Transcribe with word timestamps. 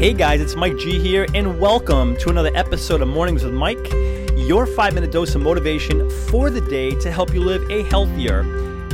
Hey 0.00 0.14
guys, 0.14 0.40
it's 0.40 0.56
Mike 0.56 0.78
G 0.78 0.98
here, 0.98 1.26
and 1.34 1.60
welcome 1.60 2.16
to 2.20 2.30
another 2.30 2.50
episode 2.54 3.02
of 3.02 3.08
Mornings 3.08 3.44
with 3.44 3.52
Mike, 3.52 3.92
your 4.34 4.64
five 4.64 4.94
minute 4.94 5.12
dose 5.12 5.34
of 5.34 5.42
motivation 5.42 6.08
for 6.08 6.48
the 6.48 6.62
day 6.62 6.92
to 7.00 7.10
help 7.10 7.34
you 7.34 7.42
live 7.42 7.70
a 7.70 7.82
healthier, 7.82 8.44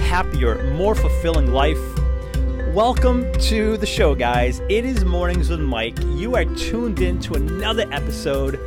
happier, 0.00 0.60
more 0.72 0.96
fulfilling 0.96 1.52
life. 1.52 1.78
Welcome 2.74 3.32
to 3.34 3.76
the 3.76 3.86
show, 3.86 4.16
guys. 4.16 4.60
It 4.68 4.84
is 4.84 5.04
Mornings 5.04 5.48
with 5.48 5.60
Mike. 5.60 5.96
You 6.06 6.34
are 6.34 6.44
tuned 6.44 7.00
in 7.00 7.20
to 7.20 7.34
another 7.34 7.86
episode 7.92 8.58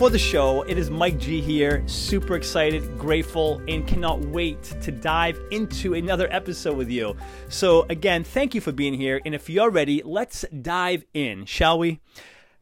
for 0.00 0.08
the 0.08 0.18
show. 0.18 0.62
It 0.62 0.78
is 0.78 0.88
Mike 0.88 1.18
G 1.18 1.42
here. 1.42 1.86
Super 1.86 2.34
excited, 2.34 2.96
grateful, 2.96 3.60
and 3.68 3.86
cannot 3.86 4.18
wait 4.20 4.62
to 4.80 4.90
dive 4.90 5.38
into 5.50 5.92
another 5.92 6.26
episode 6.32 6.74
with 6.74 6.88
you. 6.88 7.14
So, 7.50 7.84
again, 7.90 8.24
thank 8.24 8.54
you 8.54 8.62
for 8.62 8.72
being 8.72 8.94
here. 8.94 9.20
And 9.26 9.34
if 9.34 9.50
you're 9.50 9.68
ready, 9.68 10.00
let's 10.02 10.46
dive 10.62 11.04
in, 11.12 11.44
shall 11.44 11.78
we? 11.78 12.00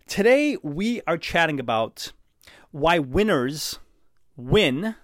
Today, 0.08 0.56
we 0.64 1.00
are 1.06 1.16
chatting 1.16 1.60
about 1.60 2.10
why 2.72 2.98
winners 2.98 3.78
win 4.36 4.96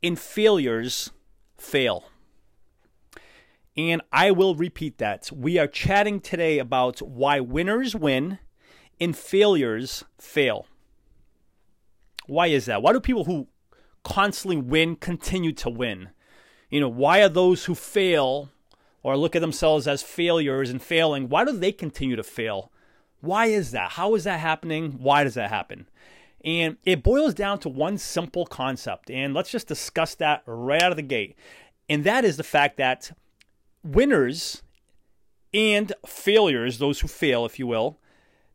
and 0.00 0.16
failures 0.16 1.10
fail. 1.56 2.04
And 3.76 4.00
I 4.12 4.30
will 4.30 4.54
repeat 4.54 4.98
that. 4.98 5.32
We 5.32 5.58
are 5.58 5.66
chatting 5.66 6.20
today 6.20 6.60
about 6.60 7.00
why 7.00 7.40
winners 7.40 7.96
win 7.96 8.38
and 9.00 9.16
failures 9.16 10.04
fail. 10.20 10.68
Why 12.28 12.46
is 12.46 12.66
that? 12.66 12.80
Why 12.80 12.92
do 12.92 13.00
people 13.00 13.24
who 13.24 13.48
constantly 14.04 14.56
win 14.56 14.94
continue 14.96 15.52
to 15.54 15.68
win? 15.68 16.10
You 16.70 16.80
know, 16.80 16.88
why 16.88 17.20
are 17.20 17.28
those 17.28 17.64
who 17.64 17.74
fail 17.74 18.50
or 19.02 19.16
look 19.16 19.36
at 19.36 19.40
themselves 19.40 19.86
as 19.86 20.02
failures 20.02 20.70
and 20.70 20.82
failing, 20.82 21.28
why 21.28 21.44
do 21.44 21.52
they 21.52 21.72
continue 21.72 22.16
to 22.16 22.22
fail? 22.22 22.72
Why 23.20 23.46
is 23.46 23.70
that? 23.72 23.92
How 23.92 24.14
is 24.14 24.24
that 24.24 24.40
happening? 24.40 24.92
Why 24.98 25.24
does 25.24 25.34
that 25.34 25.50
happen? 25.50 25.88
And 26.44 26.76
it 26.84 27.02
boils 27.02 27.34
down 27.34 27.58
to 27.60 27.68
one 27.68 27.98
simple 27.98 28.46
concept. 28.46 29.10
And 29.10 29.34
let's 29.34 29.50
just 29.50 29.66
discuss 29.66 30.14
that 30.16 30.42
right 30.46 30.82
out 30.82 30.92
of 30.92 30.96
the 30.96 31.02
gate. 31.02 31.36
And 31.88 32.04
that 32.04 32.24
is 32.24 32.36
the 32.36 32.44
fact 32.44 32.76
that 32.76 33.12
winners 33.82 34.62
and 35.52 35.92
failures, 36.06 36.78
those 36.78 37.00
who 37.00 37.08
fail, 37.08 37.44
if 37.44 37.58
you 37.58 37.66
will, 37.66 37.98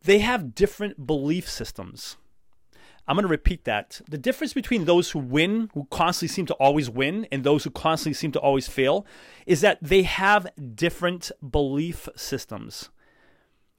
they 0.03 0.19
have 0.19 0.55
different 0.55 1.05
belief 1.07 1.49
systems. 1.49 2.17
I'm 3.07 3.15
going 3.15 3.23
to 3.23 3.29
repeat 3.29 3.65
that. 3.65 3.99
The 4.07 4.17
difference 4.17 4.53
between 4.53 4.85
those 4.85 5.11
who 5.11 5.19
win, 5.19 5.69
who 5.73 5.87
constantly 5.91 6.33
seem 6.33 6.45
to 6.45 6.53
always 6.53 6.89
win, 6.89 7.27
and 7.31 7.43
those 7.43 7.65
who 7.65 7.69
constantly 7.69 8.13
seem 8.13 8.31
to 8.31 8.39
always 8.39 8.67
fail 8.67 9.05
is 9.45 9.61
that 9.61 9.79
they 9.81 10.03
have 10.03 10.47
different 10.75 11.31
belief 11.47 12.07
systems. 12.15 12.89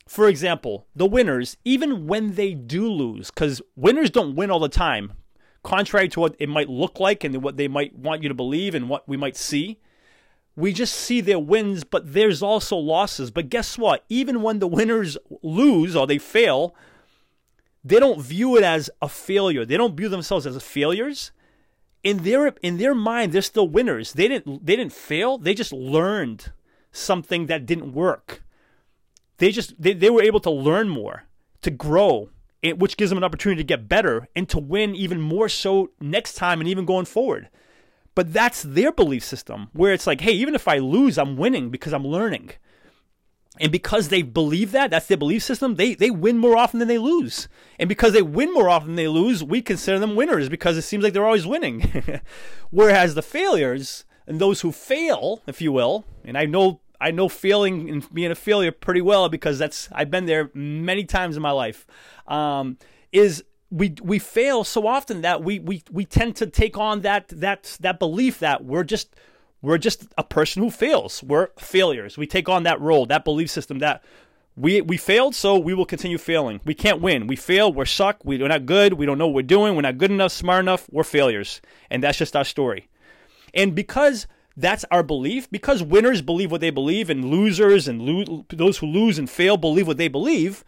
For 0.07 0.29
example, 0.29 0.87
the 0.95 1.07
winners, 1.07 1.57
even 1.65 2.07
when 2.07 2.35
they 2.35 2.53
do 2.53 2.87
lose, 2.91 3.31
because 3.31 3.63
winners 3.75 4.11
don't 4.11 4.37
win 4.37 4.51
all 4.51 4.61
the 4.61 4.69
time, 4.69 5.15
contrary 5.63 6.09
to 6.11 6.21
what 6.21 6.37
it 6.39 6.49
might 6.51 6.69
look 6.69 7.01
like 7.01 7.25
and 7.25 7.43
what 7.43 7.57
they 7.57 7.69
might 7.69 7.99
want 7.99 8.23
you 8.23 8.29
to 8.29 8.35
believe 8.35 8.75
and 8.75 8.91
what 8.91 9.09
we 9.09 9.17
might 9.17 9.37
see. 9.37 9.81
We 10.57 10.75
just 10.75 10.95
see 10.95 11.23
their 11.23 11.39
wins, 11.39 11.83
but 11.83 12.13
there's 12.13 12.43
also 12.43 12.77
losses. 12.77 13.31
But 13.31 13.49
guess 13.49 13.79
what? 13.79 14.05
Even 14.11 14.43
when 14.43 14.59
the 14.59 14.69
winners 14.69 15.17
lose 15.43 15.97
or 15.97 16.07
they 16.07 16.19
fail, 16.19 16.77
they 17.85 18.01
don't 18.01 18.21
view 18.21 18.57
it 18.57 18.65
as 18.65 18.91
a 19.03 19.09
failure. 19.09 19.65
They 19.67 19.77
don't 19.77 19.97
view 19.97 20.09
themselves 20.09 20.47
as 20.47 20.61
failures. 20.63 21.33
In 22.03 22.23
their 22.23 22.49
in 22.63 22.79
their 22.79 22.95
mind, 22.95 23.33
they're 23.33 23.43
still 23.43 23.69
winners. 23.69 24.13
They 24.13 24.29
didn't 24.29 24.65
they 24.65 24.77
didn't 24.77 24.93
fail. 24.93 25.39
They 25.39 25.55
just 25.55 25.73
learned 25.73 26.53
something 26.91 27.47
that 27.47 27.67
didn't 27.67 27.93
work. 27.93 28.43
They 29.39 29.51
just 29.51 29.81
they, 29.81 29.93
they 29.93 30.11
were 30.11 30.23
able 30.23 30.41
to 30.41 30.51
learn 30.51 30.89
more, 30.89 31.25
to 31.63 31.71
grow, 31.71 32.31
eh, 32.63 32.73
which 32.73 32.97
gives 32.97 33.11
them 33.11 33.19
an 33.19 33.25
opportunity 33.25 33.63
to 33.63 33.67
get 33.67 33.89
better 33.89 34.29
and 34.35 34.49
to 34.49 34.59
win 34.59 34.95
even 34.95 35.21
more 35.21 35.49
so 35.49 35.91
next 36.01 36.35
time 36.35 36.61
and 36.61 36.69
even 36.69 36.85
going 36.85 37.07
forward. 37.07 37.49
But 38.15 38.33
that's 38.33 38.63
their 38.63 38.93
belief 38.93 39.25
system, 39.25 39.69
where 39.73 39.93
it's 39.93 40.07
like, 40.07 40.21
hey, 40.21 40.33
even 40.33 40.55
if 40.55 40.69
I 40.69 40.79
lose, 40.79 41.19
I'm 41.19 41.37
winning 41.37 41.71
because 41.71 41.93
I'm 41.93 42.07
learning. 42.07 42.53
And 43.61 43.71
because 43.71 44.09
they 44.09 44.23
believe 44.23 44.73
that, 44.73 44.91
that's 44.91 45.07
their 45.07 45.17
belief 45.17 45.43
system, 45.43 45.77
they, 45.77 45.95
they 45.95 46.11
win 46.11 46.39
more 46.39 46.57
often 46.57 46.81
than 46.81 46.89
they 46.89 46.99
lose. 46.99 47.49
And 47.79 47.89
because 47.89 48.13
they 48.13 48.23
win 48.23 48.53
more 48.53 48.69
often 48.69 48.89
than 48.89 48.97
they 48.97 49.09
lose, 49.09 49.45
we 49.45 49.63
consider 49.63 49.99
them 49.99 50.17
winners 50.17 50.49
because 50.49 50.77
it 50.77 50.83
seems 50.83 51.05
like 51.05 51.13
they're 51.13 51.25
always 51.25 51.47
winning. 51.47 52.21
Whereas 52.71 53.15
the 53.15 53.23
failures 53.23 54.05
and 54.27 54.41
those 54.41 54.63
who 54.63 54.73
fail, 54.73 55.43
if 55.47 55.63
you 55.63 55.71
will, 55.71 56.05
and 56.25 56.37
I 56.37 56.47
know 56.47 56.81
I 57.01 57.11
know 57.11 57.29
failing 57.29 57.91
and 57.91 58.15
being 58.15 58.31
a 58.31 58.35
failure 58.35 58.73
pretty 58.73 59.03
well 59.03 59.29
because 59.29 59.59
that's 59.59 59.89
I've 59.93 60.11
been 60.11 60.27
there 60.27 60.51
many 60.55 61.05
times 61.05 61.37
in 61.37 61.43
my 61.43 61.51
life. 61.51 61.87
Um, 62.27 62.79
is 63.13 63.45
we 63.71 63.95
we 64.03 64.19
fail 64.19 64.65
so 64.65 64.87
often 64.87 65.21
that 65.21 65.43
we 65.43 65.59
we 65.59 65.83
we 65.91 66.05
tend 66.05 66.37
to 66.37 66.47
take 66.47 66.79
on 66.79 67.03
that 67.03 67.29
that 67.29 67.77
that 67.81 67.99
belief 67.99 68.39
that 68.39 68.65
we're 68.65 68.85
just 68.85 69.15
we're 69.65 69.79
just 69.79 70.07
a 70.19 70.23
person 70.23 70.63
who 70.63 70.71
fails. 70.71 71.23
We're 71.23 71.49
failures. 71.59 72.19
We 72.19 72.27
take 72.27 72.51
on 72.51 72.65
that 72.65 72.81
role, 72.81 73.07
that 73.07 73.25
belief 73.25 73.51
system 73.51 73.79
that 73.79 74.05
we 74.57 74.83
we 74.83 74.99
failed, 74.99 75.35
so 75.35 75.59
we 75.59 75.73
will 75.73 75.87
continue 75.87 76.19
failing. 76.19 76.61
We 76.67 76.75
can't 76.75 77.01
win. 77.01 77.27
We 77.27 77.35
fail. 77.35 77.73
We're 77.73 77.87
suck. 77.87 78.23
We're 78.25 78.47
not 78.47 78.67
good. 78.67 78.93
We 78.93 79.07
don't 79.07 79.17
know 79.17 79.27
what 79.27 79.35
we're 79.35 79.43
doing. 79.43 79.75
We're 79.75 79.83
not 79.83 79.97
good 79.97 80.11
enough, 80.11 80.33
smart 80.33 80.61
enough. 80.61 80.87
We're 80.93 81.03
failures, 81.03 81.63
and 81.91 82.05
that's 82.05 82.19
just 82.19 82.37
our 82.37 82.45
story. 82.45 82.89
And 83.55 83.75
because 83.75 84.27
that's 84.55 84.85
our 84.91 85.03
belief, 85.03 85.51
because 85.51 85.83
winners 85.83 86.21
believe 86.21 86.53
what 86.53 86.61
they 86.61 86.71
believe, 86.71 87.09
and 87.09 87.25
losers 87.25 87.89
and 87.89 88.03
lo- 88.03 88.45
those 88.51 88.79
who 88.79 88.87
lose 88.87 89.19
and 89.19 89.31
fail 89.31 89.57
believe 89.57 89.87
what 89.87 89.97
they 89.97 90.09
believe, 90.09 90.63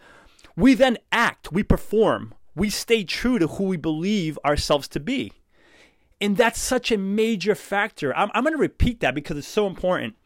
we 0.56 0.72
then 0.72 0.96
act. 1.12 1.52
We 1.52 1.62
perform. 1.62 2.34
We 2.54 2.70
stay 2.70 3.04
true 3.04 3.38
to 3.38 3.46
who 3.46 3.64
we 3.64 3.76
believe 3.76 4.38
ourselves 4.42 4.88
to 4.88 5.00
be. 5.00 5.32
And 6.20 6.36
that's 6.36 6.58
such 6.58 6.90
a 6.90 6.96
major 6.96 7.54
factor. 7.54 8.16
I'm, 8.16 8.30
I'm 8.34 8.42
going 8.42 8.54
to 8.54 8.58
repeat 8.58 9.00
that 9.00 9.14
because 9.14 9.36
it's 9.36 9.46
so 9.46 9.66
important. 9.66 10.16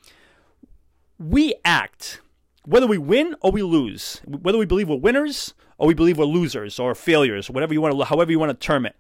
We 1.19 1.55
act, 1.65 2.21
whether 2.65 2.87
we 2.87 2.99
win 2.99 3.35
or 3.41 3.51
we 3.51 3.63
lose, 3.63 4.21
whether 4.25 4.59
we 4.59 4.67
believe 4.67 4.89
we're 4.89 4.97
winners 4.97 5.55
or 5.79 5.89
we 5.89 5.95
believe 5.95 6.19
we're 6.19 6.27
losers 6.27 6.79
or 6.79 6.95
failures, 6.95 7.51
whatever 7.51 7.75
you 7.75 7.81
want 7.81 7.99
to, 7.99 8.05
however 8.05 8.31
you 8.31 8.39
want 8.39 8.51
to 8.51 8.67
term 8.67 8.87
it. 8.87 8.97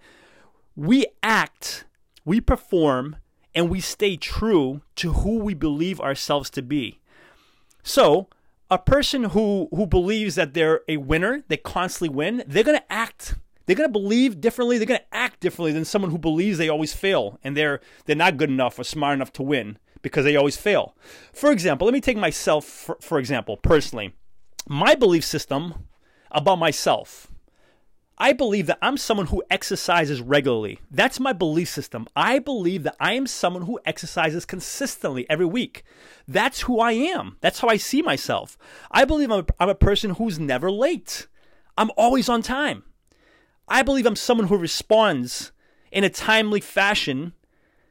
We 0.74 1.06
act, 1.22 1.84
we 2.24 2.40
perform, 2.40 3.16
and 3.54 3.70
we 3.70 3.80
stay 3.80 4.16
true 4.16 4.82
to 4.96 5.12
who 5.12 5.38
we 5.38 5.54
believe 5.54 6.00
ourselves 6.00 6.50
to 6.50 6.62
be. 6.62 7.00
So, 7.82 8.28
a 8.70 8.78
person 8.78 9.24
who 9.24 9.68
who 9.70 9.86
believes 9.86 10.36
that 10.36 10.54
they're 10.54 10.82
a 10.88 10.96
winner, 10.98 11.42
they 11.48 11.56
constantly 11.56 12.14
win, 12.14 12.42
they're 12.46 12.64
going 12.64 12.78
to 12.78 12.92
act 12.92 13.34
they're 13.70 13.76
going 13.76 13.88
to 13.88 14.00
believe 14.00 14.40
differently. 14.40 14.78
They're 14.78 14.86
going 14.86 14.98
to 14.98 15.14
act 15.16 15.38
differently 15.38 15.70
than 15.70 15.84
someone 15.84 16.10
who 16.10 16.18
believes 16.18 16.58
they 16.58 16.68
always 16.68 16.92
fail 16.92 17.38
and 17.44 17.56
they're 17.56 17.80
they're 18.04 18.16
not 18.16 18.36
good 18.36 18.50
enough 18.50 18.76
or 18.80 18.82
smart 18.82 19.14
enough 19.14 19.32
to 19.34 19.44
win 19.44 19.78
because 20.02 20.24
they 20.24 20.34
always 20.34 20.56
fail. 20.56 20.96
For 21.32 21.52
example, 21.52 21.84
let 21.84 21.94
me 21.94 22.00
take 22.00 22.16
myself 22.16 22.64
for, 22.64 22.98
for 23.00 23.20
example 23.20 23.56
personally. 23.56 24.12
My 24.66 24.96
belief 24.96 25.24
system 25.24 25.86
about 26.32 26.58
myself. 26.58 27.28
I 28.18 28.32
believe 28.32 28.66
that 28.66 28.78
I'm 28.82 28.96
someone 28.96 29.28
who 29.28 29.44
exercises 29.48 30.20
regularly. 30.20 30.80
That's 30.90 31.20
my 31.20 31.32
belief 31.32 31.68
system. 31.68 32.08
I 32.16 32.40
believe 32.40 32.82
that 32.82 32.96
I 32.98 33.12
am 33.12 33.28
someone 33.28 33.62
who 33.62 33.78
exercises 33.86 34.44
consistently 34.44 35.30
every 35.30 35.46
week. 35.46 35.84
That's 36.26 36.62
who 36.62 36.80
I 36.80 36.90
am. 36.90 37.36
That's 37.40 37.60
how 37.60 37.68
I 37.68 37.76
see 37.76 38.02
myself. 38.02 38.58
I 38.90 39.04
believe 39.04 39.30
I'm 39.30 39.40
a, 39.40 39.46
I'm 39.60 39.68
a 39.68 39.76
person 39.76 40.16
who's 40.16 40.40
never 40.40 40.72
late. 40.72 41.28
I'm 41.78 41.92
always 41.96 42.28
on 42.28 42.42
time. 42.42 42.82
I 43.70 43.82
believe 43.82 44.04
I'm 44.04 44.16
someone 44.16 44.48
who 44.48 44.56
responds 44.56 45.52
in 45.92 46.04
a 46.04 46.10
timely 46.10 46.60
fashion 46.60 47.32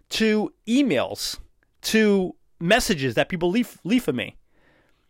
to 0.10 0.54
emails, 0.68 1.40
to 1.84 2.36
messages 2.60 3.16
that 3.16 3.30
people 3.30 3.50
leave, 3.50 3.80
leave 3.84 4.04
for 4.04 4.14
me. 4.14 4.36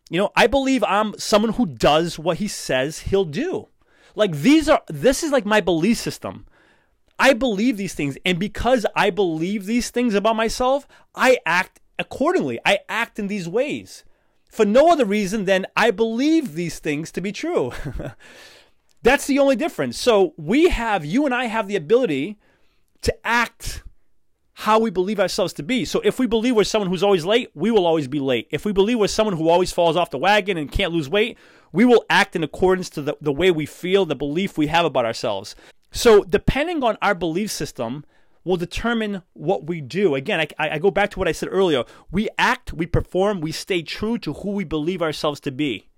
You 0.10 0.19
know, 0.19 0.30
I 0.36 0.48
believe 0.48 0.83
I'm 0.83 1.18
someone 1.18 1.54
who 1.54 1.66
does 1.66 2.19
what 2.19 2.38
he 2.38 2.48
says 2.48 3.00
he'll 3.00 3.25
do. 3.25 3.68
Like 4.16 4.31
these 4.33 4.68
are 4.69 4.81
this 4.88 5.24
is 5.24 5.31
like 5.31 5.45
my 5.45 5.62
belief 5.62 5.98
system. 5.98 6.45
I 7.18 7.33
believe 7.33 7.77
these 7.77 7.94
things 7.94 8.18
and 8.25 8.39
because 8.39 8.86
I 8.95 9.10
believe 9.10 9.65
these 9.65 9.92
things 9.92 10.13
about 10.13 10.36
myself, 10.36 10.88
I 11.13 11.38
act 11.45 11.80
accordingly. 11.98 12.60
I 12.65 12.80
act 12.88 13.19
in 13.19 13.27
these 13.27 13.48
ways. 13.48 14.04
For 14.50 14.65
no 14.65 14.92
other 14.92 15.06
reason 15.06 15.45
than 15.45 15.68
I 15.75 15.92
believe 15.92 16.54
these 16.54 16.80
things 16.80 17.12
to 17.12 17.22
be 17.22 17.31
true. 17.31 17.72
That's 19.01 19.28
the 19.28 19.40
only 19.40 19.56
difference. 19.56 19.98
So 19.98 20.34
we 20.38 20.69
have, 20.69 21.06
you 21.06 21.25
and 21.25 21.34
I 21.34 21.46
have 21.46 21.68
the 21.68 21.75
ability 21.75 22.38
to 23.01 23.16
act 23.25 23.84
how 24.54 24.78
we 24.78 24.90
believe 24.90 25.22
ourselves 25.22 25.54
to 25.54 25.63
be. 25.63 25.86
So 25.86 26.01
if 26.04 26.19
we 26.19 26.28
believe 26.28 26.56
we're 26.56 26.66
someone 26.66 26.90
who's 26.90 27.04
always 27.04 27.25
late, 27.25 27.50
we 27.54 27.72
will 27.72 27.88
always 27.88 28.10
be 28.10 28.19
late. 28.19 28.48
If 28.51 28.66
we 28.66 28.74
believe 28.74 29.00
we're 29.00 29.07
someone 29.07 29.38
who 29.38 29.48
always 29.48 29.72
falls 29.72 29.96
off 29.96 30.10
the 30.10 30.18
wagon 30.18 30.57
and 30.57 30.69
can't 30.69 30.92
lose 30.92 31.07
weight, 31.07 31.38
we 31.72 31.86
will 31.86 32.04
act 32.10 32.36
in 32.36 32.44
accordance 32.44 32.90
to 32.92 33.01
the, 33.01 33.18
the 33.22 33.31
way 33.31 33.51
we 33.51 33.66
feel, 33.66 34.06
the 34.06 34.16
belief 34.16 34.57
we 34.57 34.68
have 34.68 34.86
about 34.86 35.06
ourselves. 35.06 35.56
So 35.92 36.24
depending 36.24 36.84
on 36.84 36.98
our 37.01 37.16
belief 37.16 37.51
system, 37.51 38.04
will 38.44 38.57
determine 38.57 39.22
what 39.34 39.68
we 39.68 39.81
do. 39.81 40.16
Again, 40.16 40.40
I, 40.40 40.48
I, 40.57 40.80
go 40.80 40.92
back 40.92 41.12
to 41.12 41.19
what 41.19 41.28
I 41.28 41.34
said 41.34 41.50
earlier. 41.51 41.84
We 42.10 42.30
act, 42.38 42.74
we 42.74 42.86
perform, 42.86 43.42
we 43.42 43.51
stay 43.51 43.81
true 43.81 44.18
to 44.19 44.34
who 44.34 44.51
we 44.51 44.63
believe 44.63 45.01
ourselves 45.01 45.40
to 45.42 45.51
be. 45.51 45.88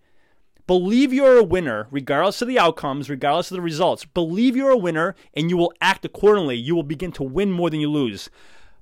Believe 0.71 1.11
you're 1.11 1.35
a 1.35 1.43
winner, 1.43 1.89
regardless 1.91 2.41
of 2.41 2.47
the 2.47 2.57
outcomes, 2.57 3.09
regardless 3.09 3.51
of 3.51 3.55
the 3.55 3.61
results. 3.61 4.05
Believe 4.05 4.55
you're 4.55 4.71
a 4.71 4.77
winner 4.77 5.15
and 5.33 5.49
you 5.49 5.57
will 5.57 5.73
act 5.81 6.05
accordingly. 6.05 6.55
You 6.55 6.75
will 6.75 6.83
begin 6.83 7.11
to 7.11 7.23
win 7.23 7.51
more 7.51 7.69
than 7.69 7.81
you 7.81 7.91
lose. 7.91 8.29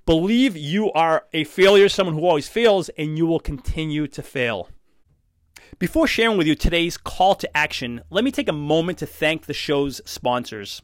Believe 0.06 0.56
you 0.56 0.92
are 0.92 1.26
a 1.34 1.46
failure, 1.46 1.90
someone 1.90 2.14
who 2.14 2.28
always 2.28 2.48
fails, 2.48 2.90
and 2.90 3.18
you 3.18 3.26
will 3.26 3.40
continue 3.40 4.06
to 4.06 4.22
fail. 4.22 4.70
Before 5.80 6.06
sharing 6.06 6.38
with 6.38 6.46
you 6.46 6.54
today's 6.54 6.96
call 6.96 7.34
to 7.34 7.58
action, 7.58 8.02
let 8.12 8.24
me 8.24 8.30
take 8.30 8.50
a 8.50 8.54
moment 8.54 9.00
to 9.00 9.08
thank 9.08 9.48
the 9.48 9.54
show's 9.56 10.00
sponsors. 10.06 10.84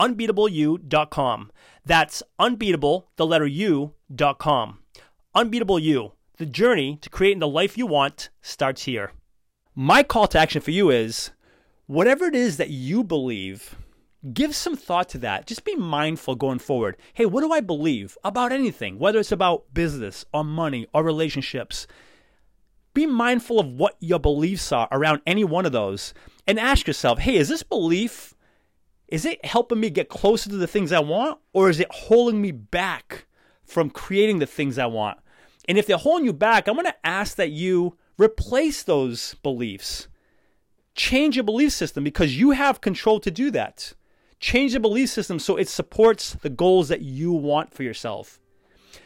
unbeatableu.com. 0.00 1.52
That's 1.84 2.22
unbeatable, 2.38 3.10
the 3.16 3.26
letter 3.26 3.46
U.com. 3.46 4.78
Unbeatable 5.34 5.78
You. 5.78 6.12
The 6.38 6.46
journey 6.46 6.98
to 7.00 7.10
creating 7.10 7.40
the 7.40 7.48
life 7.48 7.76
you 7.76 7.86
want 7.86 8.30
starts 8.40 8.84
here. 8.84 9.12
My 9.74 10.02
call 10.02 10.28
to 10.28 10.38
action 10.38 10.60
for 10.60 10.70
you 10.70 10.90
is 10.90 11.32
whatever 11.86 12.26
it 12.26 12.34
is 12.34 12.58
that 12.58 12.70
you 12.70 13.02
believe, 13.02 13.76
give 14.32 14.54
some 14.54 14.76
thought 14.76 15.08
to 15.10 15.18
that. 15.18 15.46
Just 15.46 15.64
be 15.64 15.74
mindful 15.74 16.34
going 16.34 16.58
forward. 16.58 16.96
Hey, 17.14 17.26
what 17.26 17.40
do 17.40 17.52
I 17.52 17.60
believe 17.60 18.16
about 18.22 18.52
anything, 18.52 18.98
whether 18.98 19.18
it's 19.18 19.32
about 19.32 19.72
business 19.74 20.24
or 20.32 20.44
money 20.44 20.86
or 20.92 21.02
relationships? 21.02 21.86
Be 22.94 23.06
mindful 23.06 23.60
of 23.60 23.66
what 23.66 23.96
your 24.00 24.18
beliefs 24.18 24.72
are 24.72 24.88
around 24.90 25.22
any 25.26 25.44
one 25.44 25.66
of 25.66 25.72
those 25.72 26.14
and 26.46 26.58
ask 26.58 26.86
yourself, 26.86 27.20
hey, 27.20 27.36
is 27.36 27.48
this 27.48 27.62
belief 27.62 28.34
is 29.08 29.24
it 29.24 29.44
helping 29.44 29.80
me 29.80 29.90
get 29.90 30.08
closer 30.08 30.50
to 30.50 30.56
the 30.56 30.66
things 30.66 30.92
I 30.92 31.00
want 31.00 31.38
or 31.52 31.70
is 31.70 31.80
it 31.80 31.90
holding 31.90 32.40
me 32.40 32.52
back 32.52 33.26
from 33.64 33.90
creating 33.90 34.38
the 34.38 34.46
things 34.46 34.78
I 34.78 34.86
want? 34.86 35.18
And 35.66 35.78
if 35.78 35.86
they're 35.86 35.96
holding 35.96 36.26
you 36.26 36.32
back, 36.32 36.66
I'm 36.68 36.74
going 36.74 36.86
to 36.86 37.06
ask 37.06 37.36
that 37.36 37.50
you 37.50 37.96
replace 38.18 38.82
those 38.82 39.34
beliefs. 39.42 40.08
Change 40.94 41.36
your 41.36 41.44
belief 41.44 41.72
system 41.72 42.04
because 42.04 42.38
you 42.38 42.50
have 42.50 42.80
control 42.80 43.20
to 43.20 43.30
do 43.30 43.50
that. 43.52 43.94
Change 44.40 44.72
the 44.72 44.80
belief 44.80 45.08
system 45.08 45.38
so 45.38 45.56
it 45.56 45.68
supports 45.68 46.34
the 46.34 46.50
goals 46.50 46.88
that 46.88 47.02
you 47.02 47.32
want 47.32 47.72
for 47.72 47.82
yourself. 47.82 48.40